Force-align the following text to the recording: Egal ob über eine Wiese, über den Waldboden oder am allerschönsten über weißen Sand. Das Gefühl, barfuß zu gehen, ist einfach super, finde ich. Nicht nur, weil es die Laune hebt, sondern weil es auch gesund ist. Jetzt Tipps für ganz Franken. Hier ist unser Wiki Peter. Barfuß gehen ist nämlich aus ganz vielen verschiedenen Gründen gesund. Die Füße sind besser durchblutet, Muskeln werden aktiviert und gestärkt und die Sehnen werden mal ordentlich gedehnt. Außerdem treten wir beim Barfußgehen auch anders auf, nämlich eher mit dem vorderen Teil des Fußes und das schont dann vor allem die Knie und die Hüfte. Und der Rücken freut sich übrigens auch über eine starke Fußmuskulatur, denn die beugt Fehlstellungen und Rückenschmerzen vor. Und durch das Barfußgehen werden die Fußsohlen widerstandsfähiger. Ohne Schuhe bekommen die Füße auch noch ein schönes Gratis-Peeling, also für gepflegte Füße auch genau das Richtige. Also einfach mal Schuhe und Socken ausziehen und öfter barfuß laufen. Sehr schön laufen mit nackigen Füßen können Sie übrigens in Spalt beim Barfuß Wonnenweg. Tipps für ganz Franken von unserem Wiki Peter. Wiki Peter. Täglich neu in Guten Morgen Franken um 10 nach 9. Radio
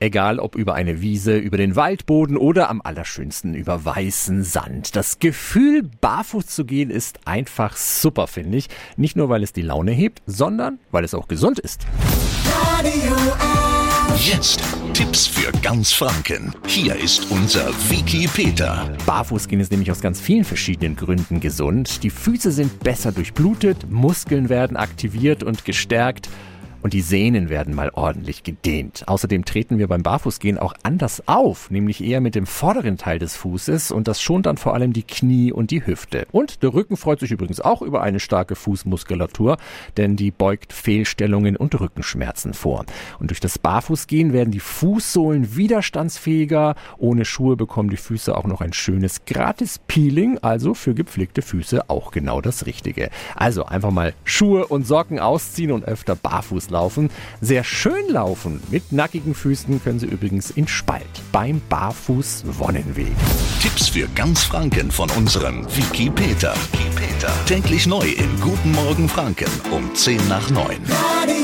Egal 0.00 0.38
ob 0.38 0.54
über 0.54 0.74
eine 0.74 1.00
Wiese, 1.00 1.36
über 1.36 1.56
den 1.56 1.74
Waldboden 1.74 2.36
oder 2.36 2.70
am 2.70 2.80
allerschönsten 2.82 3.54
über 3.54 3.84
weißen 3.84 4.44
Sand. 4.44 4.94
Das 4.94 5.18
Gefühl, 5.18 5.90
barfuß 6.00 6.46
zu 6.46 6.64
gehen, 6.64 6.90
ist 6.90 7.26
einfach 7.26 7.76
super, 7.76 8.28
finde 8.28 8.58
ich. 8.58 8.68
Nicht 8.96 9.16
nur, 9.16 9.28
weil 9.28 9.42
es 9.42 9.52
die 9.52 9.62
Laune 9.62 9.90
hebt, 9.90 10.22
sondern 10.26 10.78
weil 10.92 11.02
es 11.02 11.14
auch 11.14 11.26
gesund 11.26 11.58
ist. 11.58 11.86
Jetzt 14.24 14.62
Tipps 14.92 15.26
für 15.26 15.50
ganz 15.62 15.92
Franken. 15.92 16.54
Hier 16.66 16.94
ist 16.94 17.30
unser 17.30 17.68
Wiki 17.88 18.28
Peter. 18.28 18.96
Barfuß 19.04 19.48
gehen 19.48 19.58
ist 19.58 19.72
nämlich 19.72 19.90
aus 19.90 20.00
ganz 20.00 20.20
vielen 20.20 20.44
verschiedenen 20.44 20.94
Gründen 20.94 21.40
gesund. 21.40 22.04
Die 22.04 22.10
Füße 22.10 22.52
sind 22.52 22.80
besser 22.80 23.10
durchblutet, 23.10 23.90
Muskeln 23.90 24.48
werden 24.48 24.76
aktiviert 24.76 25.42
und 25.42 25.64
gestärkt 25.64 26.28
und 26.82 26.92
die 26.92 27.00
Sehnen 27.00 27.48
werden 27.48 27.74
mal 27.74 27.90
ordentlich 27.94 28.42
gedehnt. 28.42 29.04
Außerdem 29.06 29.44
treten 29.44 29.78
wir 29.78 29.88
beim 29.88 30.02
Barfußgehen 30.02 30.58
auch 30.58 30.74
anders 30.82 31.26
auf, 31.26 31.70
nämlich 31.70 32.02
eher 32.02 32.20
mit 32.20 32.34
dem 32.34 32.46
vorderen 32.46 32.96
Teil 32.96 33.18
des 33.18 33.36
Fußes 33.36 33.90
und 33.90 34.08
das 34.08 34.22
schont 34.22 34.46
dann 34.46 34.56
vor 34.56 34.74
allem 34.74 34.92
die 34.92 35.02
Knie 35.02 35.52
und 35.52 35.70
die 35.70 35.84
Hüfte. 35.84 36.26
Und 36.30 36.62
der 36.62 36.74
Rücken 36.74 36.96
freut 36.96 37.20
sich 37.20 37.30
übrigens 37.30 37.60
auch 37.60 37.82
über 37.82 38.02
eine 38.02 38.20
starke 38.20 38.54
Fußmuskulatur, 38.54 39.56
denn 39.96 40.16
die 40.16 40.30
beugt 40.30 40.72
Fehlstellungen 40.72 41.56
und 41.56 41.78
Rückenschmerzen 41.78 42.54
vor. 42.54 42.84
Und 43.18 43.30
durch 43.30 43.40
das 43.40 43.58
Barfußgehen 43.58 44.32
werden 44.32 44.50
die 44.50 44.60
Fußsohlen 44.60 45.56
widerstandsfähiger. 45.56 46.76
Ohne 46.98 47.24
Schuhe 47.24 47.56
bekommen 47.56 47.90
die 47.90 47.96
Füße 47.96 48.36
auch 48.36 48.46
noch 48.46 48.60
ein 48.60 48.72
schönes 48.72 49.24
Gratis-Peeling, 49.26 50.38
also 50.38 50.74
für 50.74 50.94
gepflegte 50.94 51.42
Füße 51.42 51.90
auch 51.90 52.12
genau 52.12 52.40
das 52.40 52.66
Richtige. 52.66 53.10
Also 53.34 53.64
einfach 53.64 53.90
mal 53.90 54.14
Schuhe 54.24 54.66
und 54.66 54.86
Socken 54.86 55.18
ausziehen 55.18 55.72
und 55.72 55.84
öfter 55.84 56.14
barfuß 56.14 56.67
laufen. 56.70 57.10
Sehr 57.40 57.64
schön 57.64 58.08
laufen 58.08 58.60
mit 58.70 58.92
nackigen 58.92 59.34
Füßen 59.34 59.82
können 59.82 59.98
Sie 59.98 60.06
übrigens 60.06 60.50
in 60.50 60.68
Spalt 60.68 61.06
beim 61.32 61.60
Barfuß 61.68 62.44
Wonnenweg. 62.58 63.14
Tipps 63.60 63.88
für 63.88 64.08
ganz 64.14 64.42
Franken 64.42 64.90
von 64.90 65.10
unserem 65.10 65.66
Wiki 65.76 66.10
Peter. 66.10 66.54
Wiki 66.72 66.90
Peter. 66.94 67.32
Täglich 67.46 67.86
neu 67.86 68.06
in 68.06 68.40
Guten 68.40 68.72
Morgen 68.72 69.08
Franken 69.08 69.50
um 69.70 69.94
10 69.94 70.28
nach 70.28 70.50
9. 70.50 70.76
Radio 70.90 71.37